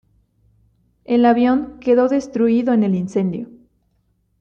El 1.05 1.25
avión 1.25 1.77
quedó 1.79 2.07
destruido 2.07 2.73
en 2.73 2.81
el 2.81 2.95
incendio. 2.95 3.49